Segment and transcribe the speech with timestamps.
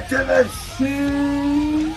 [0.00, 0.46] to the
[0.76, 1.94] season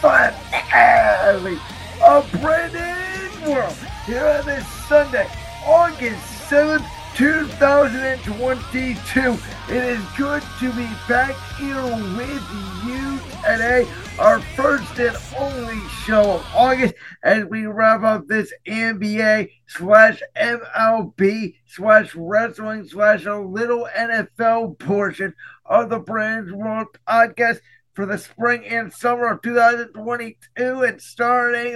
[0.00, 1.58] finale
[2.04, 3.74] of Brandon's World
[4.06, 5.28] here on this Sunday,
[5.66, 9.38] August 7th, 2022.
[9.68, 11.80] It is good to be back here
[12.16, 12.42] with
[12.84, 13.86] you today,
[14.18, 21.54] our first and only show of August, as we wrap up this NBA slash MLB
[21.66, 25.32] slash wrestling slash a little NFL portion
[25.64, 27.60] of the Brandon's World podcast
[27.92, 31.74] for the spring and summer of 2022 and starting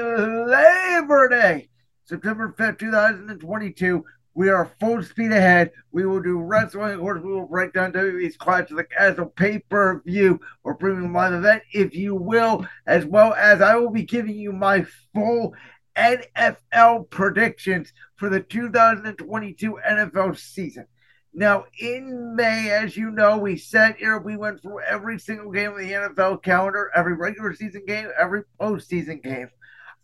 [0.48, 1.68] Labor Day,
[2.06, 4.04] September 5th, 2022.
[4.38, 5.72] We are full speed ahead.
[5.90, 6.92] We will do wrestling.
[6.92, 10.76] Of course, we will break down WWE's Clash of the Castle pay per view or
[10.76, 14.86] premium live event, if you will, as well as I will be giving you my
[15.12, 15.54] full
[15.96, 20.86] NFL predictions for the 2022 NFL season.
[21.34, 25.72] Now, in May, as you know, we sat here, we went through every single game
[25.72, 29.48] of the NFL calendar, every regular season game, every postseason game.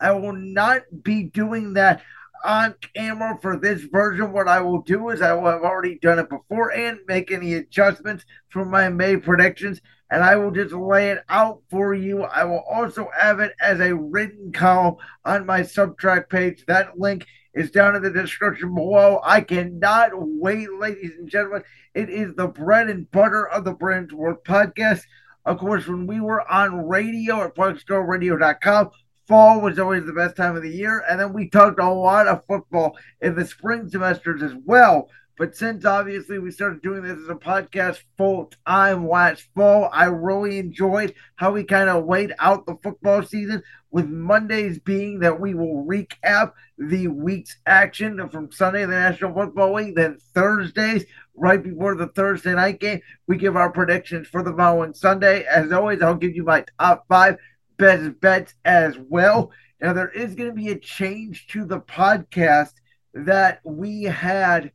[0.01, 2.03] I will not be doing that
[2.45, 4.33] on camera for this version.
[4.33, 7.55] What I will do is I will have already done it before and make any
[7.55, 12.23] adjustments for my May predictions, and I will just lay it out for you.
[12.23, 16.65] I will also have it as a written column on my Substack page.
[16.67, 19.21] That link is down in the description below.
[19.25, 21.63] I cannot wait, ladies and gentlemen.
[21.95, 25.03] It is the bread and butter of the Brandon's World podcast.
[25.47, 28.91] Of course, when we were on radio at PlugStoreRadio.com,
[29.27, 31.05] fall was always the best time of the year.
[31.09, 35.09] And then we talked a lot of football in the spring semesters as well.
[35.37, 40.05] But since obviously we started doing this as a podcast full time last fall, I
[40.05, 45.41] really enjoyed how we kind of laid out the football season with Mondays being that
[45.41, 49.97] we will recap the week's action from Sunday, the National Football League.
[49.97, 54.95] Then Thursdays, right before the Thursday night game, we give our predictions for the following
[54.95, 55.45] Sunday.
[55.45, 57.39] As always, I'll give you my top five
[57.77, 59.51] best bets as well.
[59.81, 62.73] Now, there is going to be a change to the podcast
[63.15, 64.73] that we had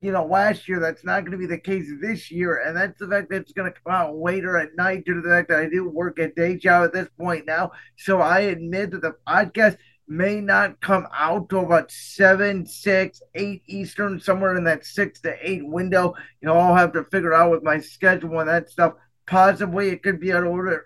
[0.00, 0.78] you know, last year.
[0.78, 3.52] That's not going to be the case this year, and that's the fact that it's
[3.52, 6.18] going to come out later at night due to the fact that I do work
[6.18, 7.72] a day job at this point now.
[7.96, 13.62] So I admit that the podcast may not come out till about seven, six, eight
[13.66, 16.14] Eastern, somewhere in that six to eight window.
[16.40, 18.94] You know, I'll have to figure out with my schedule and that stuff.
[19.26, 20.36] Possibly it could be bit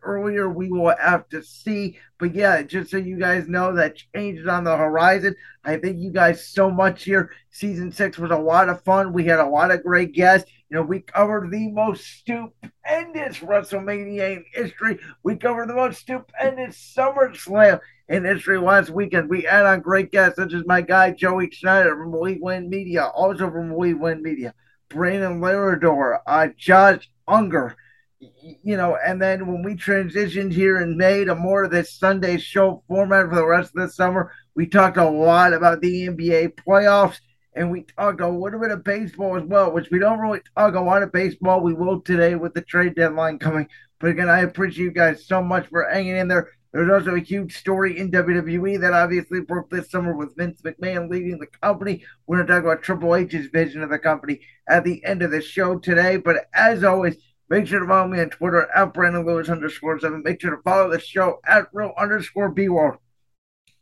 [0.03, 0.49] earlier.
[0.49, 1.99] We will have to see.
[2.19, 5.37] But yeah, just so you guys know that changes on the horizon.
[5.63, 7.31] I thank you guys so much here.
[7.51, 9.13] Season six was a lot of fun.
[9.13, 10.51] We had a lot of great guests.
[10.71, 14.99] You know, we covered the most stupendous WrestleMania in history.
[15.23, 19.29] We covered the most stupendous SummerSlam in history last weekend.
[19.29, 23.05] We had on great guests such as my guy Joey Schneider from We Win Media,
[23.05, 24.55] also from We Win Media,
[24.89, 27.77] Brandon Larador, uh, Josh Unger
[28.21, 32.37] you know, and then when we transitioned here in May to more of this Sunday
[32.39, 36.55] show format for the rest of the summer, we talked a lot about the NBA
[36.55, 37.21] playoffs
[37.55, 40.75] and we talked a little bit of baseball as well, which we don't really talk
[40.75, 41.63] a lot of baseball.
[41.63, 43.69] We will today with the trade deadline coming.
[43.99, 46.49] But again, I appreciate you guys so much for hanging in there.
[46.73, 51.11] There's also a huge story in WWE that obviously broke this summer with Vince McMahon
[51.11, 52.05] leading the company.
[52.27, 55.33] We're going to talk about Triple H's vision of the company at the end of
[55.33, 56.17] the show today.
[56.17, 57.17] But as always,
[57.51, 60.23] Make sure to follow me on Twitter at Brandon Lewis underscore seven.
[60.25, 62.99] Make sure to follow the show at real underscore B World.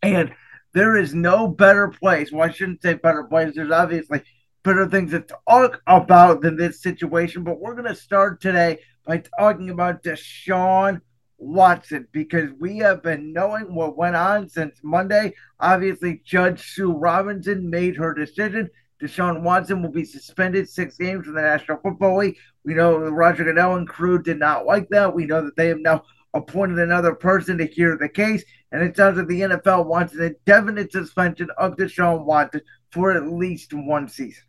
[0.02, 0.32] And
[0.72, 2.32] there is no better place.
[2.32, 3.54] Well, I shouldn't say better place.
[3.54, 4.22] There's obviously
[4.62, 7.44] better things to talk about than this situation.
[7.44, 11.02] But we're going to start today by talking about Deshaun
[11.36, 15.34] Watson because we have been knowing what went on since Monday.
[15.60, 18.70] Obviously, Judge Sue Robinson made her decision.
[19.00, 22.36] Deshaun Watson will be suspended six games from the National Football League.
[22.64, 25.14] We know the Roger Goodell and crew did not like that.
[25.14, 26.02] We know that they have now
[26.34, 30.22] appointed another person to hear the case, and it sounds like the NFL wants an
[30.22, 34.44] indefinite suspension of Deshaun Watson for at least one season.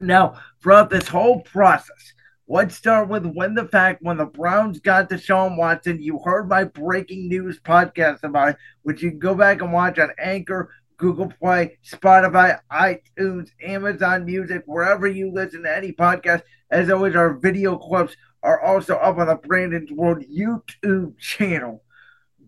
[0.00, 2.12] Now, throughout this whole process,
[2.46, 6.00] let's start with when the fact when the Browns got Deshaun Watson.
[6.00, 9.98] You heard my breaking news podcast about it, which you can go back and watch
[9.98, 16.42] on Anchor, Google Play, Spotify, iTunes, Amazon Music, wherever you listen to any podcast.
[16.70, 21.82] As always, our video clips are also up on the Brandon's World YouTube channel.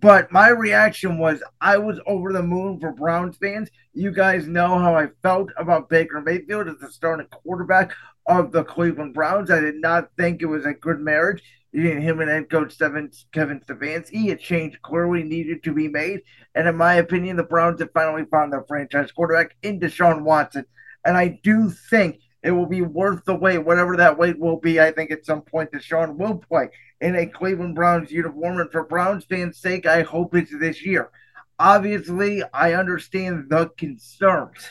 [0.01, 3.71] But my reaction was I was over the moon for Browns fans.
[3.93, 7.93] You guys know how I felt about Baker Mayfield as the starting quarterback
[8.27, 9.51] of the Cleveland Browns.
[9.51, 14.33] I did not think it was a good marriage him and head coach Kevin Stefanski.
[14.33, 16.23] A change clearly needed to be made.
[16.55, 20.65] And in my opinion, the Browns have finally found their franchise quarterback in Deshaun Watson.
[21.05, 24.81] And I do think it will be worth the wait, whatever that wait will be.
[24.81, 26.71] I think at some point Deshaun will play
[27.01, 28.61] in a Cleveland Browns uniform.
[28.61, 31.11] And for Browns fans' sake, I hope it's this year.
[31.59, 34.67] Obviously, I understand the concerns.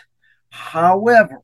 [0.50, 1.44] However,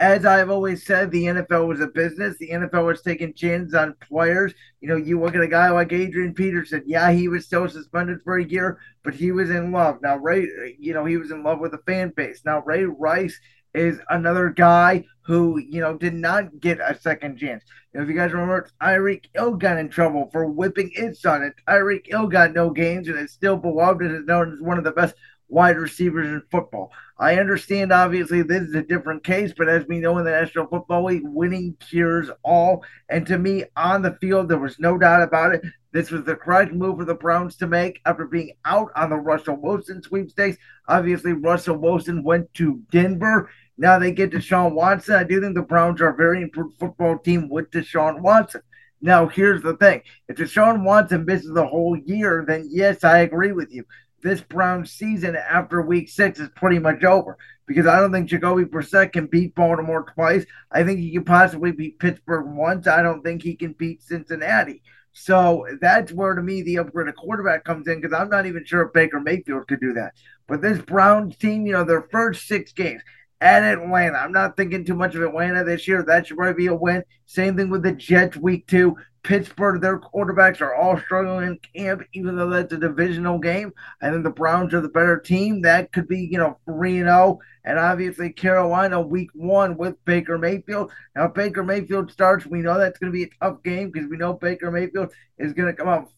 [0.00, 2.36] as I've always said, the NFL was a business.
[2.38, 4.52] The NFL was taking chances on players.
[4.80, 6.82] You know, you look at a guy like Adrian Peterson.
[6.84, 9.98] Yeah, he was still suspended for a year, but he was in love.
[10.02, 12.42] Now, Ray, you know, he was in love with the fan base.
[12.44, 13.38] Now, Ray Rice
[13.72, 17.64] is another guy who, you know, did not get a second chance.
[17.92, 21.42] You know, if you guys remember, Tyreek Hill got in trouble for whipping his son.
[21.42, 24.76] And Tyreek Hill got no games and is still beloved and is known as one
[24.76, 25.14] of the best
[25.48, 26.90] wide receivers in football.
[27.16, 30.66] I understand, obviously, this is a different case, but as we know in the National
[30.66, 32.84] Football League, winning cures all.
[33.08, 35.62] And to me, on the field, there was no doubt about it.
[35.92, 39.16] This was the correct move for the Browns to make after being out on the
[39.16, 40.58] Russell Wilson sweepstakes.
[40.88, 43.48] Obviously, Russell Wilson went to Denver.
[43.78, 45.14] Now they get Deshaun Watson.
[45.14, 48.62] I do think the Browns are a very improved football team with Deshaun Watson.
[49.00, 53.52] Now, here's the thing if Deshaun Watson misses the whole year, then yes, I agree
[53.52, 53.84] with you
[54.24, 57.36] this Browns season after week six is pretty much over
[57.66, 60.46] because I don't think Jacoby Brissett can beat Baltimore twice.
[60.72, 62.88] I think he can possibly beat Pittsburgh once.
[62.88, 64.82] I don't think he can beat Cincinnati.
[65.12, 68.64] So that's where, to me, the upgrade of quarterback comes in because I'm not even
[68.64, 70.14] sure if Baker Mayfield could do that.
[70.48, 73.02] But this Browns team, you know, their first six games
[73.40, 74.16] at Atlanta.
[74.16, 76.02] I'm not thinking too much of Atlanta this year.
[76.02, 77.04] That should probably be a win.
[77.26, 78.96] Same thing with the Jets week two.
[79.24, 83.72] Pittsburgh, their quarterbacks are all struggling in camp, even though that's a divisional game.
[84.02, 85.62] I think the Browns are the better team.
[85.62, 87.38] That could be, you know, 3 0.
[87.64, 90.92] And obviously, Carolina week one with Baker Mayfield.
[91.16, 92.44] Now, Baker Mayfield starts.
[92.44, 95.54] We know that's going to be a tough game because we know Baker Mayfield is
[95.54, 96.10] going to come out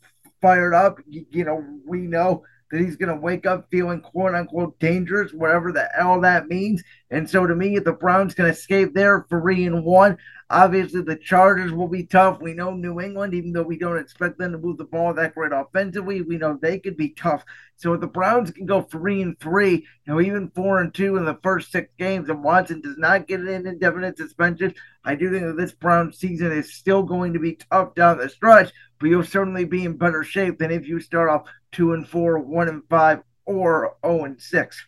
[0.43, 0.99] fired up.
[1.09, 5.73] You know, we know that he's going to wake up feeling quote unquote dangerous, whatever
[5.73, 6.83] the hell that means.
[7.11, 10.19] And so to me, the Browns can escape there three and one,
[10.51, 12.41] obviously the Chargers will be tough.
[12.41, 15.35] We know New England, even though we don't expect them to move the ball that
[15.35, 17.45] great offensively, we know they could be tough.
[17.77, 21.17] So if the Browns can go three and three, you know, even four and two
[21.17, 24.75] in the first six games, and Watson does not get an indefinite suspension,
[25.05, 28.29] I do think that this Browns season is still going to be tough down the
[28.29, 32.09] stretch, but you'll certainly be in better shape than if you start off two and
[32.09, 34.87] four, one and five, or zero and six.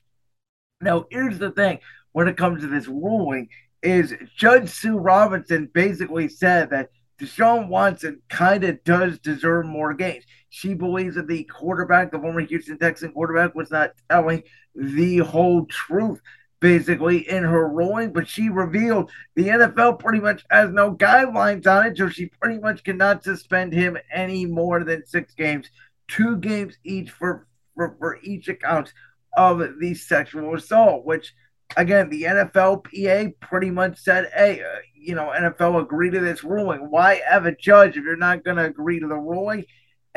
[0.81, 1.81] Now, here's the thing:
[2.13, 3.49] when it comes to this ruling,
[3.83, 6.91] is Judge Sue Robinson basically said that
[7.21, 10.25] Deshaun Watson kind of does deserve more games.
[10.51, 14.45] She believes that the quarterback, the former Houston Texan quarterback, was not telling
[14.75, 16.21] the whole truth
[16.61, 21.87] basically in her ruling, but she revealed the NFL pretty much has no guidelines on
[21.87, 25.71] it, so she pretty much cannot suspend him any more than six games,
[26.09, 27.47] two games each for
[27.77, 28.93] for, for each account
[29.37, 31.33] of the sexual assault, which
[31.77, 36.91] again the NFLPA pretty much said, hey, uh, you know, NFL agree to this ruling.
[36.91, 39.65] Why have a judge if you're not going to agree to the ruling?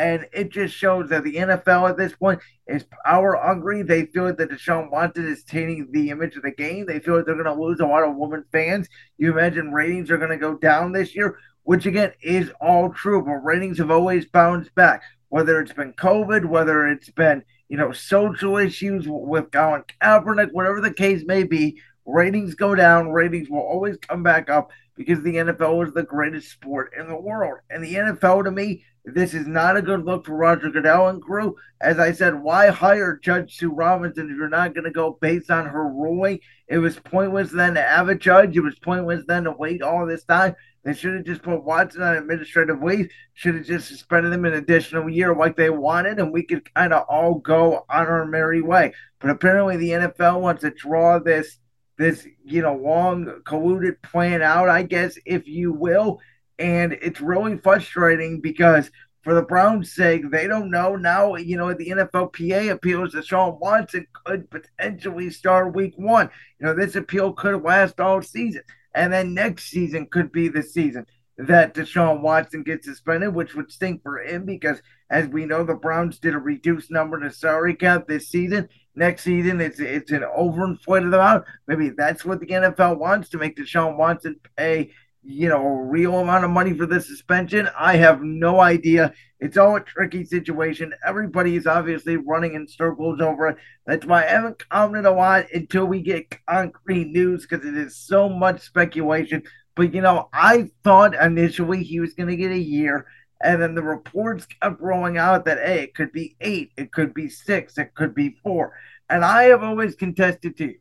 [0.02, 3.84] And it just shows that the NFL at this point is power hungry.
[3.84, 6.88] They feel that Deshaun Watson is tainting the image of the game.
[6.88, 8.90] They feel that they're going to lose a lot of women fans.
[9.20, 13.24] You imagine ratings are going to go down this year, which again is all true,
[13.24, 15.04] but ratings have always bounced back.
[15.30, 20.82] Whether it's been COVID, whether it's been, you know, social issues with Colin Kaepernick, whatever
[20.82, 24.72] the case may be, ratings go down, ratings will always come back up
[25.06, 27.60] because the NFL is the greatest sport in the world.
[27.72, 31.22] And the NFL, to me, this is not a good look for Roger Goodell and
[31.22, 31.56] crew.
[31.82, 35.50] As I said, why hire Judge Sue Robinson if you're not going to go based
[35.50, 36.40] on her ruling?
[36.68, 38.56] It was pointless then to have a judge.
[38.56, 40.56] It was pointless then to wait all this time.
[40.84, 43.10] They should have just put Watson on administrative leave.
[43.34, 46.94] Should have just suspended him an additional year like they wanted, and we could kind
[46.94, 48.94] of all go on our merry way.
[49.20, 51.58] But apparently, the NFL wants to draw this
[52.02, 56.20] this you know long colluded plan out, I guess, if you will
[56.62, 58.92] and it's really frustrating because
[59.24, 61.36] for the Browns' sake, they don't know now.
[61.36, 66.30] You know, the NFLPA appeals Deshaun Watson could potentially start Week One.
[66.60, 70.64] You know, this appeal could last all season, and then next season could be the
[70.64, 71.06] season
[71.38, 75.74] that Deshaun Watson gets suspended, which would stink for him because, as we know, the
[75.74, 78.70] Browns did a reduced number to salary cap this season.
[78.96, 81.46] Next season, it's it's an overinflated amount.
[81.68, 84.92] Maybe that's what the NFL wants to make Deshaun Watson pay
[85.24, 87.70] you know, a real amount of money for the suspension.
[87.78, 89.14] I have no idea.
[89.40, 90.94] It's all a tricky situation.
[91.06, 93.58] Everybody is obviously running in circles over it.
[93.86, 97.96] That's why I haven't commented a lot until we get concrete news because it is
[97.96, 99.44] so much speculation.
[99.76, 103.06] But, you know, I thought initially he was going to get a year.
[103.44, 107.14] And then the reports kept rolling out that, hey, it could be eight, it could
[107.14, 108.74] be six, it could be four.
[109.10, 110.80] And I have always contested to you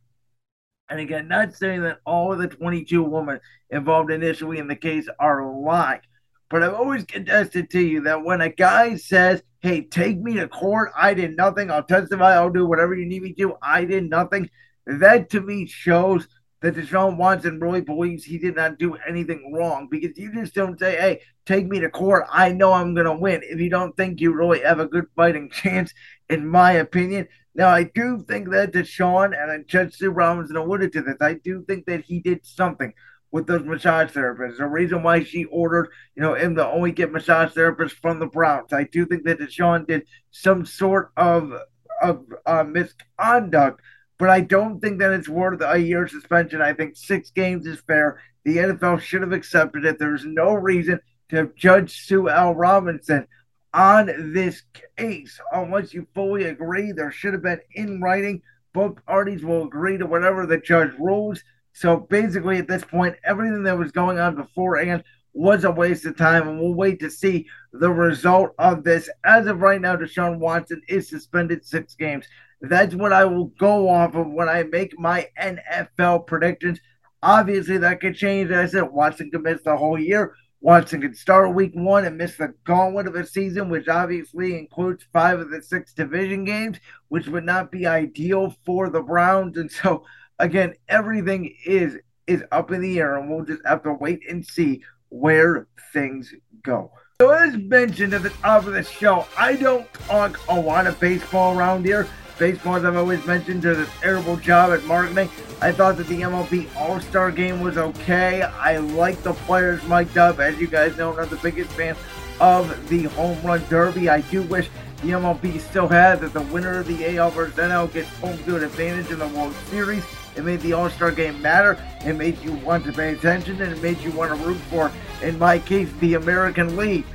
[0.89, 3.39] And again, not saying that all of the 22 women
[3.69, 6.01] involved initially in the case are lying,
[6.49, 10.47] but I've always contested to you that when a guy says, Hey, take me to
[10.47, 14.09] court, I did nothing, I'll testify, I'll do whatever you need me to, I did
[14.09, 14.49] nothing,
[14.85, 16.27] that to me shows
[16.61, 20.79] that Deshaun Watson really believes he did not do anything wrong because you just don't
[20.79, 22.25] say, hey, take me to court.
[22.31, 23.41] I know I'm going to win.
[23.43, 25.93] If you don't think you really have a good fighting chance,
[26.29, 27.27] in my opinion.
[27.53, 31.17] Now, I do think that Deshaun and Judge Sue Robinson alluded to this.
[31.19, 32.93] I do think that he did something
[33.31, 34.57] with those massage therapists.
[34.57, 38.27] The reason why she ordered, you know, him to only get massage therapists from the
[38.27, 38.71] Browns.
[38.71, 41.53] I do think that Deshaun did some sort of
[42.01, 43.81] of uh, misconduct
[44.21, 46.61] but I don't think that it's worth a year suspension.
[46.61, 48.21] I think six games is fair.
[48.43, 49.97] The NFL should have accepted it.
[49.97, 50.99] There's no reason
[51.29, 52.53] to judge Sue L.
[52.53, 53.27] Robinson
[53.73, 54.61] on this
[54.95, 56.91] case unless you fully agree.
[56.91, 58.43] There should have been in writing.
[58.75, 61.43] Both parties will agree to whatever the judge rules.
[61.73, 66.15] So basically, at this point, everything that was going on beforehand was a waste of
[66.15, 69.09] time, and we'll wait to see the result of this.
[69.25, 72.27] As of right now, Deshaun Watson is suspended six games.
[72.61, 76.79] That's what I will go off of when I make my NFL predictions.
[77.23, 78.51] Obviously, that could change.
[78.51, 80.35] As I said, Watson could miss the whole year.
[80.59, 85.03] Watson could start week one and miss the gauntlet of a season, which obviously includes
[85.11, 86.77] five of the six division games,
[87.07, 89.57] which would not be ideal for the Browns.
[89.57, 90.05] And so,
[90.37, 94.45] again, everything is is up in the air, and we'll just have to wait and
[94.45, 96.91] see where things go.
[97.19, 100.99] So, as mentioned at the top of the show, I don't talk a lot of
[100.99, 102.07] baseball around here
[102.37, 105.29] baseball, as I've always mentioned, does a terrible job at marketing.
[105.61, 108.41] I thought that the MLB All Star game was okay.
[108.41, 110.39] I like the players mic'd up.
[110.39, 111.95] As you guys know, I'm not the biggest fan
[112.39, 114.09] of the Home Run Derby.
[114.09, 114.69] I do wish
[115.01, 118.63] the MLB still had that the winner of the AL versus NL gets home field
[118.63, 120.03] advantage in the World Series.
[120.35, 121.77] It made the All Star game matter.
[122.05, 124.91] It made you want to pay attention, and it made you want to root for,
[125.21, 127.05] in my case, the American League.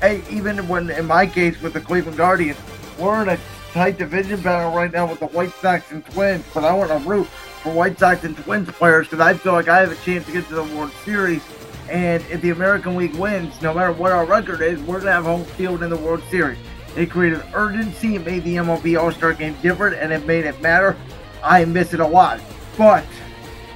[0.00, 2.58] Hey, even when, in my case, with the Cleveland Guardians,
[2.98, 3.38] we're in a
[3.72, 7.08] tight division battle right now with the White Sox and Twins, but I want to
[7.08, 10.26] root for White Sox and Twins players because I feel like I have a chance
[10.26, 11.42] to get to the World Series.
[11.88, 15.12] And if the American League wins, no matter what our record is, we're going to
[15.12, 16.58] have home field in the World Series.
[16.96, 20.60] It created urgency, it made the MLB All Star game different, and it made it
[20.60, 20.96] matter.
[21.42, 22.40] I miss it a lot.
[22.76, 23.04] But,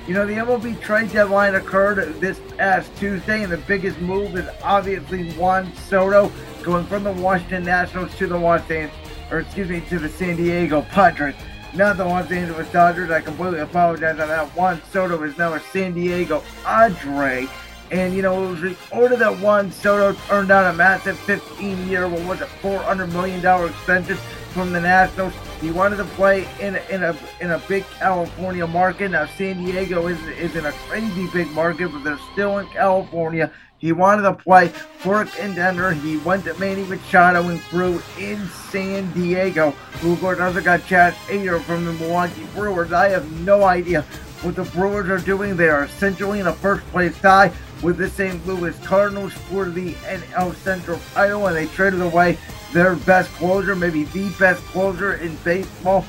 [0.06, 4.48] you know, the MLB trade deadline occurred this past Tuesday, and the biggest move is
[4.62, 6.32] obviously Juan Soto
[6.62, 9.03] going from the Washington Nationals to the Los Angeles
[9.34, 11.34] or excuse me, to the San Diego Padres,
[11.74, 13.10] not the Los Angeles Dodgers.
[13.10, 14.46] I completely apologize on that.
[14.56, 17.48] Juan Soto is now a San Diego Padre.
[17.90, 22.08] And, you know, it was reported that Juan Soto turned down a massive 15 year,
[22.08, 24.16] what was it, $400 million extension
[24.52, 25.34] from the Nationals.
[25.60, 29.10] He wanted to play in in a in a big California market.
[29.10, 33.50] Now San Diego is is in a crazy big market, but they're still in California.
[33.84, 35.92] He wanted to play for a contender.
[35.92, 41.60] He went to Manny Machado and threw in San Diego, who also got Chad Hader
[41.60, 42.94] from the Milwaukee Brewers.
[42.94, 44.00] I have no idea
[44.40, 45.54] what the Brewers are doing.
[45.54, 48.46] They are essentially in a first place tie with the St.
[48.46, 52.38] Louis Cardinals for the NL Central title, and they traded away
[52.72, 56.06] their best closer, maybe the best closer in baseball.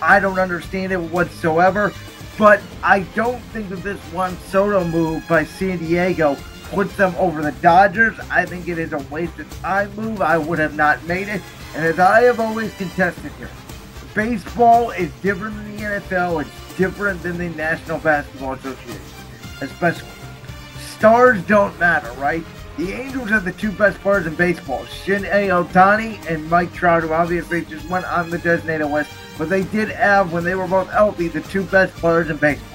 [0.00, 1.92] I don't understand it whatsoever,
[2.38, 6.38] but I don't think that this Juan Soto move by San Diego
[6.70, 8.18] puts them over the Dodgers.
[8.30, 10.20] I think it is a waste of time move.
[10.20, 11.42] I would have not made it.
[11.74, 13.50] And as I have always contested here,
[14.14, 16.42] baseball is different than the NFL.
[16.42, 19.00] It's different than the National Basketball Association,
[19.60, 20.08] especially.
[20.96, 22.44] Stars don't matter, right?
[22.76, 27.12] The Angels are the two best players in baseball, Shohei Ohtani and Mike Trout, who
[27.12, 29.10] obviously just went on the designated list.
[29.36, 32.67] But they did have, when they were both healthy, the two best players in baseball.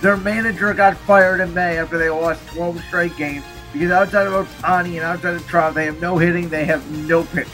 [0.00, 4.32] Their manager got fired in May after they lost 12 straight games because outside of
[4.32, 7.52] Ohtani and outside of Trout, they have no hitting, they have no pitching.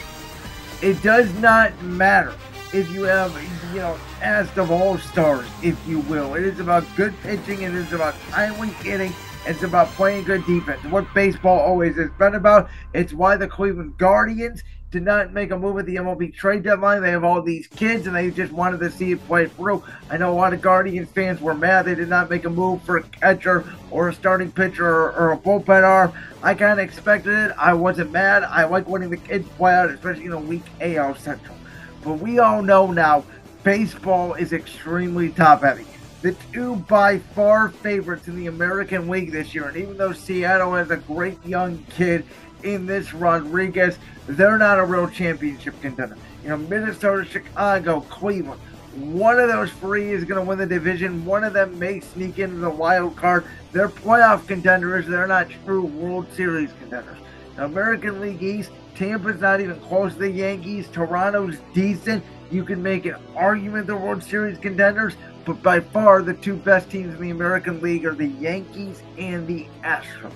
[0.81, 2.35] It does not matter
[2.73, 3.33] if you have,
[3.73, 6.35] you know, cast of all stars, if you will.
[6.35, 9.13] It is about good pitching, it is about timely hitting,
[9.47, 10.83] it's about playing good defense.
[10.85, 12.69] What baseball always has been about.
[12.95, 14.63] It's why the Cleveland Guardians
[14.97, 17.03] did not make a move at the MLB trade deadline.
[17.03, 19.85] They have all these kids and they just wanted to see it play through.
[20.09, 22.81] I know a lot of Guardians fans were mad they did not make a move
[22.83, 26.15] for a catcher or a starting pitcher or, or a bullpen arm.
[26.43, 27.55] I kind of expected it.
[27.59, 28.43] I wasn't mad.
[28.45, 31.57] I like letting the kids play out, especially in a weak AL Central.
[32.03, 33.23] But we all know now
[33.65, 35.85] baseball is extremely top heavy
[36.23, 39.69] the two by far favorites in the American League this year.
[39.69, 42.25] And even though Seattle has a great young kid
[42.63, 46.17] in this Rodriguez, they're not a real championship contender.
[46.43, 48.61] You know, Minnesota, Chicago, Cleveland,
[48.97, 51.25] One of those three is going to win the division.
[51.27, 53.45] One of them may sneak into the wild card.
[53.73, 55.07] They're playoff contenders.
[55.07, 57.19] They're not true World Series contenders.
[57.57, 60.89] The American League East, Tampa's not even close to the Yankees.
[60.89, 62.25] Toronto's decent.
[62.51, 66.89] You can make an argument they're World Series contenders, but by far the two best
[66.89, 70.33] teams in the American League are the Yankees and the Astros.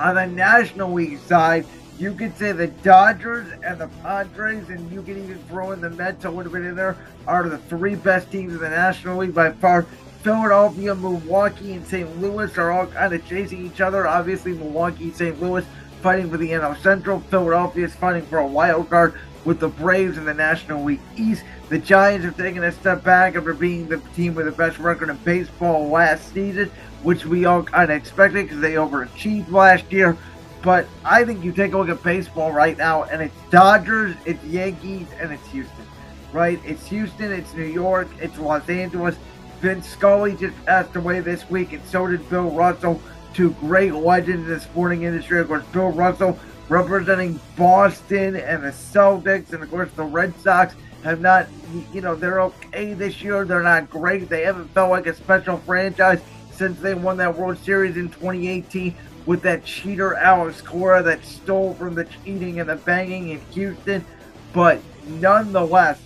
[0.00, 1.66] On the National League side,
[1.98, 5.90] you could say the Dodgers and the Padres, and you can even throw in the
[5.90, 9.34] Mets a little bit in there, are the three best teams in the National League
[9.34, 9.82] by far.
[10.22, 12.18] Philadelphia, Milwaukee, and St.
[12.18, 14.06] Louis are all kind of chasing each other.
[14.06, 15.38] Obviously, Milwaukee, St.
[15.40, 15.66] Louis
[16.00, 17.20] fighting for the NL Central.
[17.20, 21.44] Philadelphia is fighting for a wild card with the Braves in the National League East.
[21.68, 25.08] The Giants are taking a step back after being the team with the best record
[25.08, 26.70] in baseball last season,
[27.02, 30.16] which we all kind of expected because they overachieved last year.
[30.62, 34.42] But I think you take a look at baseball right now, and it's Dodgers, it's
[34.44, 35.86] Yankees, and it's Houston.
[36.32, 36.60] Right?
[36.64, 39.16] It's Houston, it's New York, it's Los Angeles.
[39.60, 43.00] Vin Scully just passed away this week, and so did Bill Russell,
[43.34, 45.40] two great legends in the sporting industry.
[45.40, 46.38] Of course, Bill Russell
[46.70, 51.48] representing Boston and the Celtics, and of course the Red Sox have not,
[51.92, 53.44] you know, they're okay this year.
[53.44, 54.28] They're not great.
[54.28, 56.20] They haven't felt like a special franchise
[56.52, 58.94] since they won that World Series in 2018
[59.26, 64.04] with that cheater Alex Cora that stole from the cheating and the banging in Houston.
[64.52, 66.00] But nonetheless,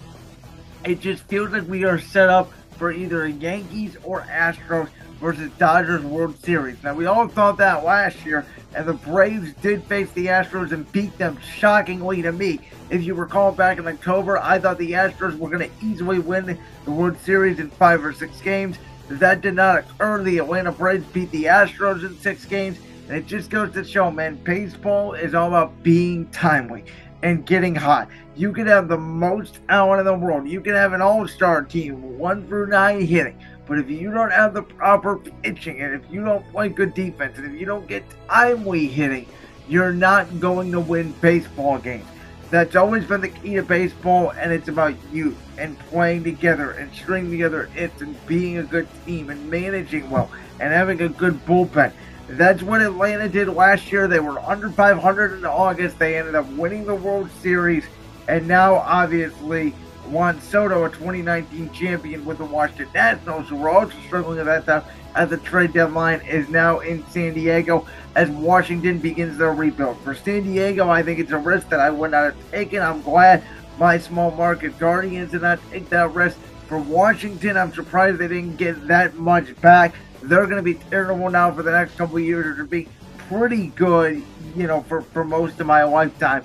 [0.85, 4.89] it just feels like we are set up for either Yankees or Astros
[5.21, 6.83] versus Dodgers World Series.
[6.83, 10.91] Now, we all thought that last year, and the Braves did face the Astros and
[10.93, 12.59] beat them shockingly to me.
[12.91, 16.59] If you recall back in October, I thought the Astros were going to easily win
[16.85, 18.77] the World Series in five or six games.
[19.09, 20.23] That did not occur.
[20.23, 22.79] The Atlanta Braves beat the Astros in six games.
[23.09, 26.85] And it just goes to show, man, baseball is all about being timely
[27.23, 28.09] and getting hot.
[28.35, 30.49] You can have the most talent in the world.
[30.49, 33.39] You can have an all-star team, one through nine hitting.
[33.67, 37.39] But if you don't have the proper pitching, and if you don't play good defense,
[37.39, 39.27] and if you don't get timely hitting,
[39.69, 42.07] you're not going to win baseball games.
[42.51, 46.93] That's always been the key to baseball, and it's about you and playing together and
[46.95, 51.45] stringing together hits and being a good team and managing well and having a good
[51.47, 51.93] bullpen.
[52.29, 54.09] That's what Atlanta did last year.
[54.09, 55.99] They were under 500 in August.
[55.99, 57.85] They ended up winning the World Series.
[58.29, 59.75] And now, obviously,
[60.07, 64.67] Juan Soto, a 2019 champion with the Washington Nationals, who were also struggling at that
[64.67, 69.99] time at the trade deadline, is now in San Diego as Washington begins their rebuild.
[70.01, 72.83] For San Diego, I think it's a risk that I would not have taken.
[72.83, 73.43] I'm glad
[73.79, 76.39] my small market Guardians did not take that risk.
[76.69, 79.95] For Washington, I'm surprised they didn't get that much back.
[80.23, 82.57] They're going to be terrible now for the next couple of years.
[82.57, 82.89] They're be
[83.29, 84.23] pretty good,
[84.57, 86.45] you know, for, for most of my lifetime.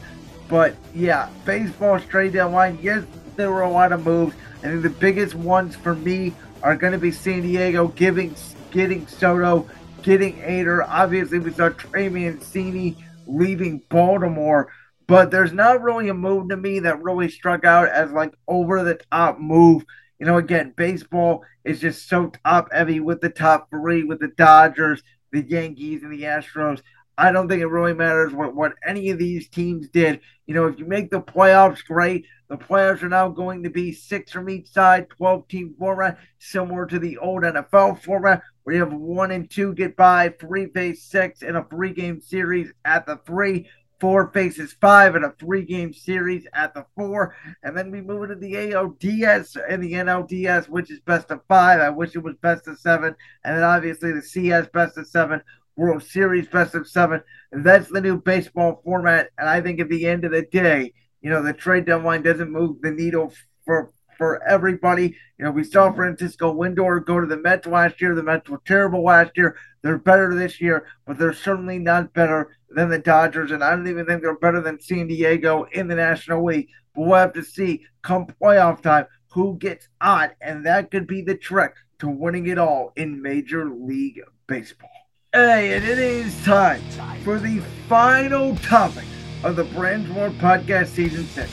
[0.49, 2.79] But yeah, baseball trade deadline.
[2.81, 3.05] Yes,
[3.39, 4.35] there were a lot of moves.
[4.59, 8.35] I think the biggest ones for me are going to be San Diego giving,
[8.71, 9.67] getting Soto,
[10.03, 10.85] getting Hader.
[10.87, 14.71] Obviously, we saw Trey Mancini leaving Baltimore,
[15.07, 18.83] but there's not really a move to me that really struck out as like over
[18.83, 19.85] the top move
[20.19, 24.27] you know, again, baseball is just so top heavy with the top three, with the
[24.27, 26.81] Dodgers, the Yankees, and the Astros.
[27.19, 30.21] I don't think it really matters what, what any of these teams did.
[30.47, 32.25] You know, if you make the playoffs, great.
[32.47, 36.85] The playoffs are now going to be six from each side, 12 team format, similar
[36.85, 41.03] to the old NFL format, where you have one and two get by, three face
[41.03, 43.67] six in a three game series at the three
[43.99, 47.35] four faces five in a three game series at the four.
[47.63, 51.79] And then we move into the ALDS and the NLDS, which is best of five.
[51.79, 53.15] I wish it was best of seven.
[53.43, 55.41] And then obviously the CS best of seven,
[55.79, 57.23] World Series best of seven.
[57.53, 59.29] That's the new baseball format.
[59.37, 62.51] And I think at the end of the day, you know, the trade deadline doesn't
[62.51, 63.33] move the needle
[63.65, 65.15] for for everybody.
[65.37, 68.13] You know, we saw Francisco Lindor go to the Mets last year.
[68.13, 69.55] The Mets were terrible last year.
[69.81, 73.87] They're better this year, but they're certainly not better than the Dodgers, and I don't
[73.87, 76.67] even think they're better than San Diego in the National League.
[76.93, 81.21] But we'll have to see come playoff time who gets on, and that could be
[81.21, 84.98] the trick to winning it all in Major League Baseball.
[85.31, 86.81] Hey, and it is time
[87.23, 89.05] for the final topic
[89.43, 91.51] of the Brandon's World Podcast Season 6,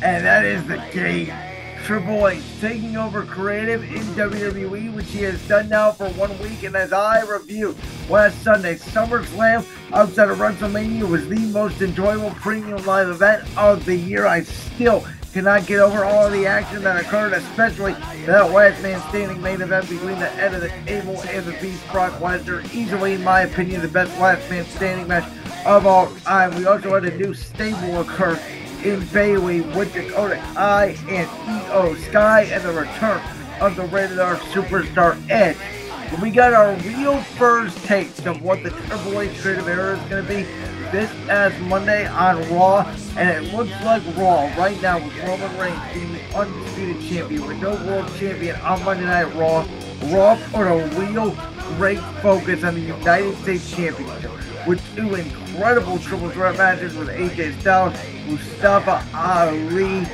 [0.00, 1.30] and that is the game
[1.84, 6.62] Triple H taking over creative in WWE, which he has done now for one week.
[6.62, 7.76] And as I reviewed
[8.08, 9.62] last Sunday, SummerSlam
[9.92, 14.26] outside of WrestleMania was the most enjoyable premium live event of the year.
[14.26, 15.06] I still
[15.38, 17.92] cannot get over all of the action that occurred, especially
[18.26, 21.80] that last man standing main event between the head of the table and the Beast
[21.92, 22.64] Brock Lesnar.
[22.74, 25.32] Easily, in my opinion, the best last man standing match
[25.64, 26.52] of all time.
[26.56, 28.36] We also had a new stable occur
[28.82, 33.22] in Bayley with Dakota Kai and Iyo Sky and the return
[33.60, 35.56] of the Rated R Superstar Edge.
[36.20, 40.26] We got our real first taste of what the Triple H Creative Era is going
[40.26, 42.80] to be this past Monday on Raw,
[43.16, 47.60] and it looks like Raw right now with Roman Reigns being the undisputed champion with
[47.60, 49.66] no world champion on Monday Night Raw.
[50.06, 51.36] Raw put a real
[51.76, 54.30] great focus on the United States Championship
[54.66, 57.94] with two incredible triple threat matches with AJ Styles,
[58.26, 60.06] Mustafa Ali,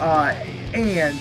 [0.00, 0.34] uh,
[0.74, 1.18] and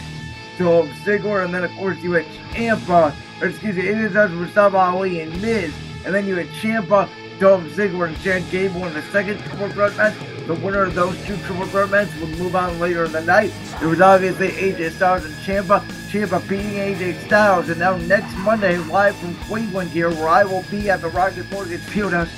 [0.57, 4.77] Dolph Ziggler, and then of course you had Ciampa, or excuse me, it is Mustafa
[4.77, 5.73] Ali and Miz,
[6.05, 7.07] and then you had Ciampa,
[7.39, 10.15] Dolph Ziggler, and Chad Gable in the second triple threat match.
[10.47, 13.53] The winner of those two triple threat matches would move on later in the night.
[13.81, 15.81] It was obviously AJ Styles and Ciampa.
[16.09, 20.63] Ciampa beating AJ Styles, and now next Monday, live from Cleveland here, where I will
[20.71, 22.29] be at the Rocket Mortgage Fieldhouse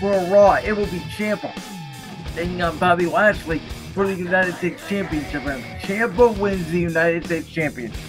[0.00, 0.54] for a Raw.
[0.54, 1.52] It will be Ciampa
[2.38, 3.58] taking on um, Bobby Lashley
[3.92, 5.44] for the United States Championship.
[5.44, 8.00] And Ciampa wins the United States Championship.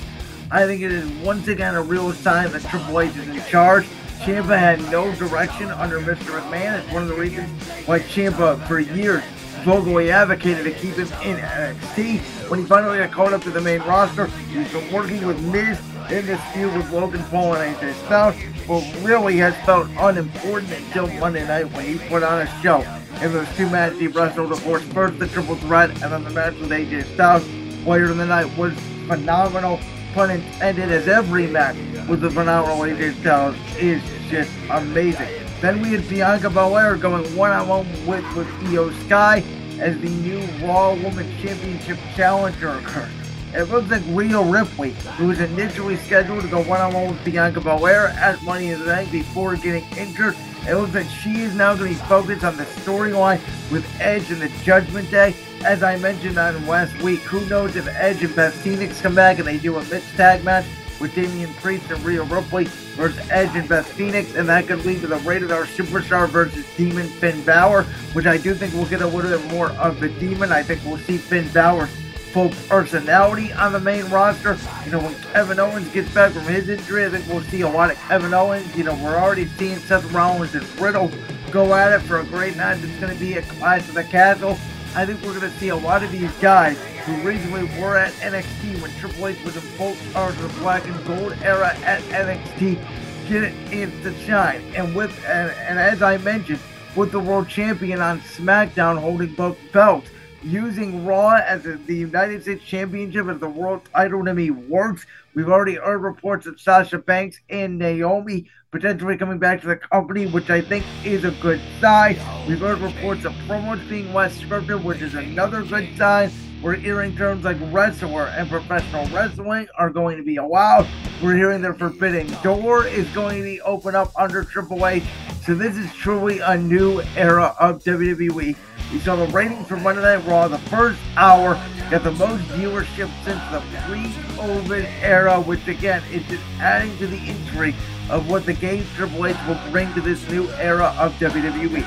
[0.52, 3.88] I think it is once again a real sign that Triple H is in charge.
[4.20, 6.38] Ciampa had no direction under Mr.
[6.38, 6.84] McMahon.
[6.84, 7.50] It's one of the reasons
[7.86, 9.24] why Ciampa, for years,
[9.64, 12.50] vocally advocated to keep him in NXT.
[12.50, 15.80] When he finally got called up to the main roster, he's been working with Miz
[16.12, 18.36] in this feud with Logan Paul and AJ Styles,
[18.68, 22.82] but really has felt unimportant until Monday night when he put on a show.
[23.24, 26.30] In those two matches he wrestled, of course, first the triple threat and then the
[26.32, 27.48] match with AJ Styles
[27.86, 28.74] later in the night was
[29.08, 29.80] phenomenal,
[30.14, 31.78] pun intended, as every match
[32.10, 35.28] with the phenomenal AJ Styles is just amazing.
[35.62, 39.44] Then we had Bianca Belair going one-on-one with, with Iyo Sky
[39.80, 43.12] as the new Raw Women's Championship challenger occurred.
[43.54, 48.08] It looks like Rhea Ripley, who was initially scheduled to go one-on-one with Bianca Belair
[48.08, 50.36] at Money in the Bank before getting injured.
[50.68, 53.40] It looks like she is now going to be focused on the storyline
[53.72, 55.36] with Edge and the Judgment Day.
[55.64, 59.40] As I mentioned on last week, who knows if Edge and Beth Phoenix come back
[59.40, 60.66] and they do a mixed tag match
[61.00, 65.02] with Damian Priest and Rhea Ripley versus Edge and Beth Phoenix, and that could lead
[65.02, 67.84] to the Rated R Superstar versus Demon Finn Balor,
[68.14, 70.52] which I do think we'll get a little bit more of the Demon.
[70.52, 71.90] I think we'll see Finn Balor's
[72.32, 74.58] full personality on the main roster.
[74.86, 77.70] You know, when Kevin Owens gets back from his injury, I think we'll see a
[77.70, 78.76] lot of Kevin Owens.
[78.76, 81.12] You know, we're already seeing Seth Rollins and Riddle
[81.52, 82.84] go at it for a great night.
[82.84, 84.58] It's going to be a clash of the castle.
[84.96, 88.12] I think we're going to see a lot of these guys who originally were at
[88.14, 92.02] NXT when Triple H was in full charge of the black and gold era at
[92.04, 92.84] NXT
[93.30, 94.62] get it into shine.
[94.76, 96.60] And with and, and as I mentioned,
[96.96, 100.10] with the world champion on SmackDown holding both belts,
[100.44, 105.06] using Raw as a, the United States Championship as the world title to me works.
[105.34, 110.28] We've already heard reports of Sasha Banks and Naomi potentially coming back to the company,
[110.28, 112.20] which I think is a good sign.
[112.48, 116.32] We've heard reports of promos being less scripted, which is another good sign.
[116.62, 120.88] We're hearing terms like wrestler and professional wrestling are going to be allowed.
[121.24, 125.04] We're hearing the Forbidden Door is going to be open up under Triple H.
[125.46, 128.56] So this is truly a new era of WWE.
[128.92, 130.48] We saw the ratings for Monday Night Raw.
[130.48, 131.54] The first hour
[131.92, 137.18] got the most viewership since the pre-COVID era, which again is just adding to the
[137.18, 137.76] intrigue
[138.10, 141.86] of what the game Triple H will bring to this new era of WWE.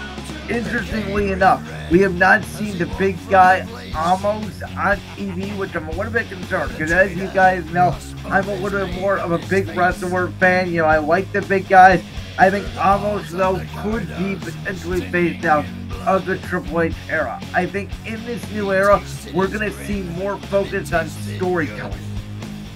[0.49, 5.93] Interestingly enough, we have not seen the big guy Omos on TV, which I'm a
[5.93, 9.39] little bit concerned because, as you guys know, I'm a little bit more of a
[9.49, 10.71] big wrestler fan.
[10.71, 12.03] You know, I like the big guys.
[12.39, 15.65] I think Omos, though, could be potentially phased out
[16.07, 17.41] of the Triple H era.
[17.55, 19.03] I think in this new era,
[19.35, 21.99] we're going to see more focus on storytelling.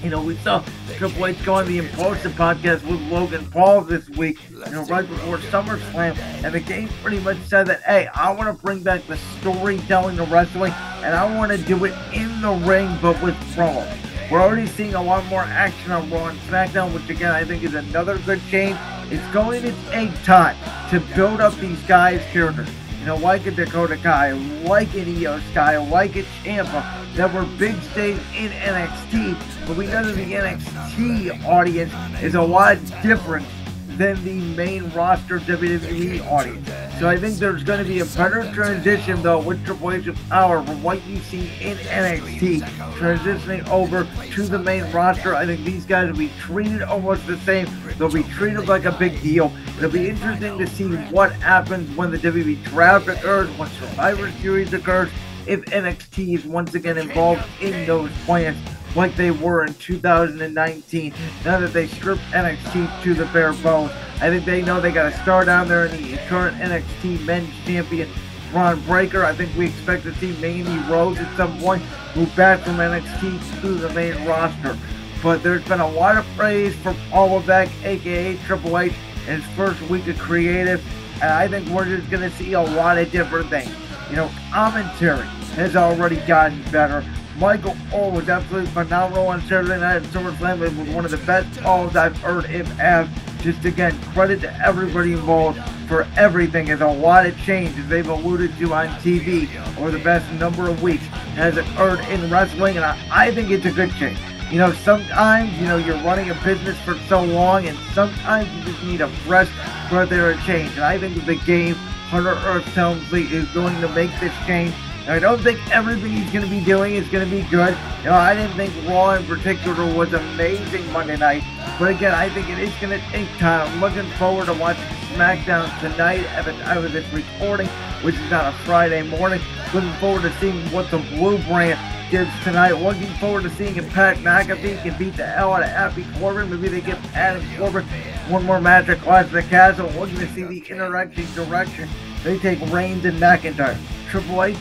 [0.02, 0.62] You know, we saw
[0.94, 5.08] Triple H go on the Impulsive podcast with Logan Paul this week, you know, right
[5.08, 9.06] before SummerSlam, and the game pretty much said that, hey, I want to bring back
[9.06, 13.34] the storytelling of wrestling, and I want to do it in the ring, but with
[13.54, 14.30] promos.
[14.30, 17.62] We're already seeing a lot more action on Raw and SmackDown, which again I think
[17.62, 18.76] is another good change.
[19.08, 20.56] It's going to take time
[20.90, 22.68] to build up these guys' characters.
[23.06, 27.44] You know, like a Dakota Kai, like an Iyo Sky, like a Ciampa, that were
[27.56, 33.46] big stage in NXT, but we know that the NXT audience is a lot different
[33.90, 36.68] than the main roster WWE audience.
[36.98, 40.28] So I think there's going to be a better transition though with Triple H of
[40.30, 42.62] power from what you see in NXT
[42.96, 45.34] transitioning over to the main roster.
[45.34, 47.68] I think these guys will be treated almost the same.
[47.98, 49.52] They'll be treated like a big deal.
[49.76, 54.72] It'll be interesting to see what happens when the WWE draft occurs, when Survivor Series
[54.72, 55.10] occurs,
[55.46, 58.56] if NXT is once again involved in those plans
[58.96, 61.14] like they were in 2019.
[61.44, 65.12] Now that they stripped NXT to the bare bones, I think they know they got
[65.12, 68.08] a star down there in the current NXT Men's Champion
[68.50, 69.24] Bron Breakker.
[69.24, 71.82] I think we expect to see Mandy Rose at some point
[72.14, 74.78] move back from NXT to the main roster.
[75.22, 76.74] But there's been a lot of praise
[77.10, 78.94] Paul Levesque, aka Triple H,
[79.26, 80.84] in his first week of creative.
[81.20, 83.70] And I think we're just going to see a lot of different things.
[84.10, 87.04] You know, commentary has already gotten better.
[87.38, 90.62] Michael Cole was absolutely phenomenal on Saturday night at SummerSlam.
[90.62, 93.10] It was one of the best calls I've heard him have.
[93.42, 96.70] Just again, credit to everybody involved for everything.
[96.70, 100.68] As a lot of change, as they've alluded to on TV over the past number
[100.68, 101.04] of weeks,
[101.36, 104.18] has occurred in wrestling, and I, I think it's a good change.
[104.50, 108.72] You know, sometimes, you know, you're running a business for so long, and sometimes you
[108.72, 109.50] just need a fresh
[109.90, 110.72] breath there a change.
[110.72, 111.74] And I think the game,
[112.08, 114.74] Hunter Hearst Helmsley, is going to make this change
[115.08, 117.78] I don't think everything he's going to be doing is going to be good.
[117.98, 121.44] You know, I didn't think Raw in particular was amazing Monday night.
[121.78, 123.68] But again, I think it is going to take time.
[123.70, 124.82] I'm looking forward to watching
[125.14, 127.68] SmackDown tonight at of this recording,
[128.02, 129.40] which is on a Friday morning.
[129.72, 131.78] Looking forward to seeing what the Blue Brand
[132.10, 132.72] gives tonight.
[132.72, 136.50] Looking forward to seeing if Pat McAfee can beat the hell out of Happy Corbin.
[136.50, 137.84] Maybe they give Adam Corbin
[138.28, 139.88] one more match at Clash the Castle.
[139.90, 141.88] Looking to see the interaction direction
[142.24, 143.78] they take Reigns and McIntyre.
[144.08, 144.56] Triple H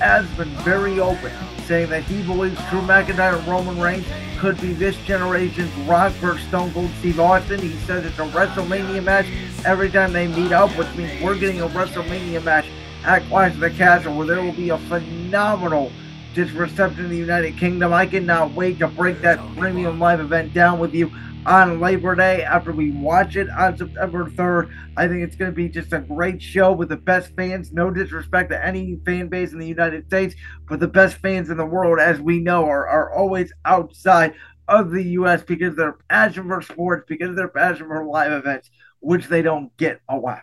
[0.00, 1.32] has been very open,
[1.66, 4.06] saying that he believes Drew McIntyre and Roman Reigns
[4.38, 7.60] could be this generation's Rock versus Stone Cold Steve Austin.
[7.60, 9.26] He says it's a WrestleMania match
[9.64, 12.66] every time they meet up, which means we're getting a WrestleMania match
[13.04, 15.92] at Clash of the Castle where there will be a phenomenal
[16.34, 17.92] just reception in the United Kingdom.
[17.92, 21.10] I cannot wait to break that premium live event down with you
[21.46, 24.70] on Labor Day after we watch it on September 3rd.
[24.96, 27.72] I think it's going to be just a great show with the best fans.
[27.72, 30.34] No disrespect to any fan base in the United States,
[30.68, 34.34] but the best fans in the world, as we know, are, are always outside
[34.68, 35.42] of the U.S.
[35.42, 40.00] because they're passion for sports, because they're passion for live events, which they don't get
[40.08, 40.42] a lot.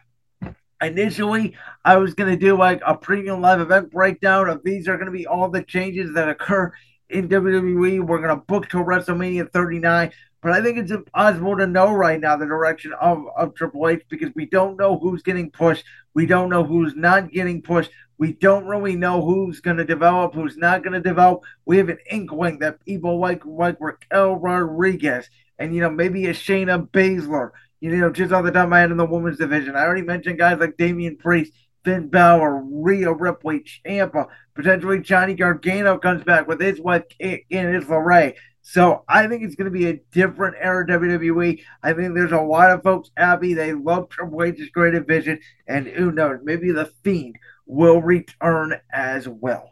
[0.81, 4.97] Initially, I was going to do like a premium live event breakdown of these are
[4.97, 6.73] going to be all the changes that occur
[7.09, 8.05] in WWE.
[8.05, 10.11] We're going to book to WrestleMania 39.
[10.41, 14.03] But I think it's impossible to know right now the direction of, of Triple H
[14.09, 15.85] because we don't know who's getting pushed.
[16.13, 17.89] We don't know who's not getting pushed.
[18.17, 21.43] We don't really know who's going to develop, who's not going to develop.
[21.65, 26.33] We have an inkling that people like like Raquel Rodriguez and you know maybe a
[26.33, 27.51] Shayna Baszler,
[27.93, 29.76] you know, just off the top of my head in the women's division.
[29.76, 35.98] I already mentioned guys like Damian Priest, Finn Balor, Rhea Ripley, Ciampa, potentially Johnny Gargano
[35.98, 38.36] comes back with his wife Candice LeRae.
[38.63, 41.62] So I think it's going to be a different era WWE.
[41.84, 43.54] I think there's a lot of folks happy.
[43.54, 47.36] They love Triple H's creative vision, and who knows, maybe the Fiend
[47.67, 49.69] will return as well.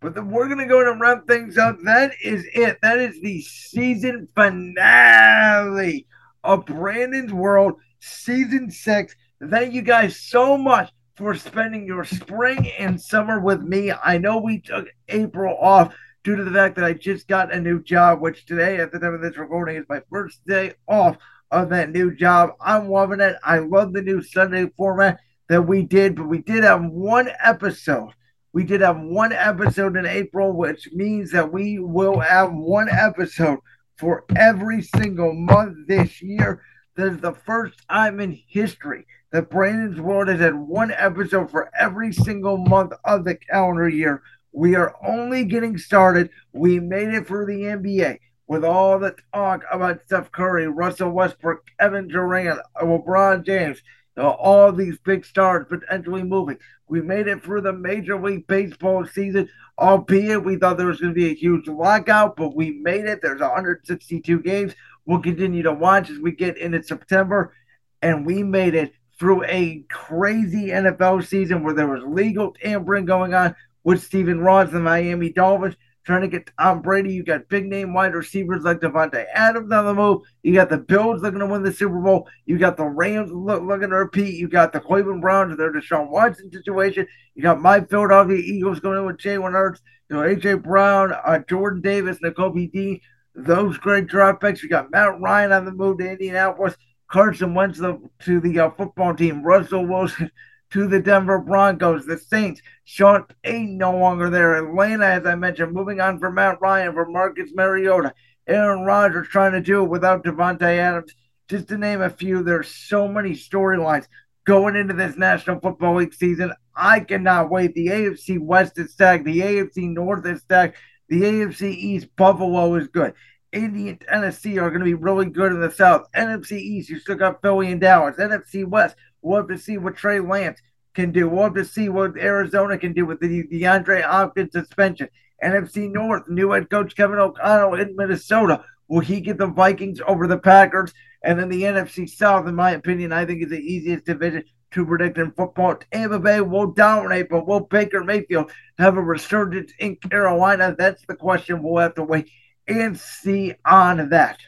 [0.00, 1.78] But then we're going to go and wrap things up.
[1.84, 2.78] That is it.
[2.82, 6.06] That is the season finale
[6.44, 9.14] of Brandon's World, season six.
[9.50, 13.92] Thank you guys so much for spending your spring and summer with me.
[13.92, 17.60] I know we took April off due to the fact that I just got a
[17.60, 21.16] new job, which today, at the time of this recording, is my first day off
[21.50, 22.50] of that new job.
[22.60, 23.36] I'm loving it.
[23.42, 28.10] I love the new Sunday format that we did, but we did have one episode.
[28.52, 33.58] We did have one episode in April, which means that we will have one episode
[33.98, 36.62] for every single month this year.
[36.96, 41.70] This is the first time in history that Brandon's World has had one episode for
[41.78, 44.22] every single month of the calendar year.
[44.52, 46.30] We are only getting started.
[46.52, 51.64] We made it through the NBA with all the talk about Steph Curry, Russell Westbrook,
[51.78, 53.82] Kevin Durant, LeBron James,
[54.18, 56.58] all these big stars potentially moving.
[56.88, 61.14] We made it through the Major League Baseball season, albeit we thought there was going
[61.14, 63.20] to be a huge lockout, but we made it.
[63.22, 64.74] There's 162 games.
[65.06, 67.54] We'll continue to watch as we get into September,
[68.02, 73.34] and we made it through a crazy NFL season where there was legal tampering going
[73.34, 73.54] on
[73.84, 75.76] with Stephen Ross, and the Miami Dolphins,
[76.08, 77.12] trying to get Tom Brady.
[77.12, 80.22] You got big name wide receivers like Davante Adams on the move.
[80.42, 82.26] You got the Bills looking to win the Super Bowl.
[82.46, 84.34] You got the Rams look, looking to repeat.
[84.36, 87.06] You got the Cleveland Browns, their Deshaun Watson situation.
[87.34, 91.40] You got my Philadelphia Eagles going in with Jalen Hurts, you know, AJ Brown, uh,
[91.40, 93.00] Jordan Davis, Nakobe Dean.
[93.34, 94.62] Those great draft picks.
[94.62, 96.74] You got Matt Ryan on the move to Indianapolis.
[97.08, 99.42] Carson Wentz to, to the uh, football team.
[99.42, 100.30] Russell Wilson
[100.70, 102.06] to the Denver Broncos.
[102.06, 104.56] The Saints, Sean Payton no longer there.
[104.56, 108.14] Atlanta, as I mentioned, moving on from Matt Ryan, for Marcus Mariota.
[108.46, 111.14] Aaron Rodgers trying to do it without Davante Adams.
[111.48, 114.06] Just to name a few, there's so many storylines
[114.44, 116.52] going into this National Football League season.
[116.74, 117.74] I cannot wait.
[117.74, 119.24] The AFC West is stacked.
[119.24, 120.76] The AFC North is stacked.
[121.08, 123.14] The AFC East, Buffalo is good.
[123.52, 126.06] Indy and Tennessee are going to be really good in the South.
[126.14, 128.16] NFC East, you still got Philly and Dallas.
[128.16, 130.60] NFC West, We'll have to see what Trey Lance
[130.94, 131.28] can do.
[131.28, 135.08] We'll have to see what Arizona can do with the DeAndre Hopkins suspension.
[135.42, 138.64] NFC North, new head coach Kevin O'Connell in Minnesota.
[138.88, 140.92] Will he get the Vikings over the Packers?
[141.22, 144.86] And then the NFC South, in my opinion, I think is the easiest division to
[144.86, 145.76] predict in football.
[145.92, 150.74] Tampa Bay will dominate, but will Baker Mayfield have a resurgence in Carolina?
[150.78, 152.30] That's the question we'll have to wait
[152.66, 154.38] and see on that.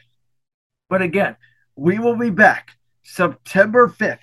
[0.89, 1.35] But again,
[1.75, 2.71] we will be back
[3.03, 4.19] September 5th,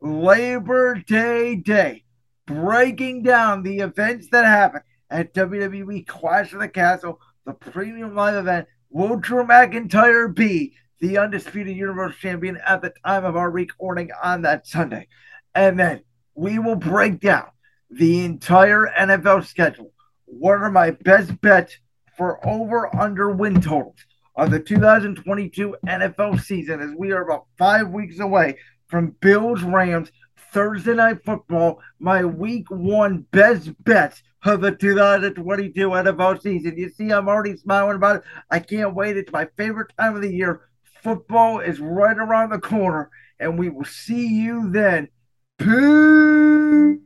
[0.00, 2.04] Labor Day Day,
[2.46, 8.36] breaking down the events that happened at WWE Clash of the Castle, the premium live
[8.36, 8.66] event.
[8.90, 14.42] Will Drew McIntyre be the undisputed Universal Champion at the time of our recording on
[14.42, 15.08] that Sunday?
[15.54, 16.02] And then
[16.34, 17.46] we will break down
[17.90, 19.92] the entire NFL schedule.
[20.26, 21.78] What are my best bets
[22.16, 23.98] for over under win totals
[24.34, 28.56] of the 2022 NFL season as we are about five weeks away
[28.88, 30.10] from Bills Rams
[30.52, 36.76] Thursday night football, my week one best bets of the 2022 NFL season.
[36.76, 38.22] You see, I'm already smiling about it.
[38.50, 39.16] I can't wait.
[39.16, 40.62] It's my favorite time of the year.
[41.02, 45.08] Football is right around the corner, and we will see you then.
[45.58, 47.05] Peace.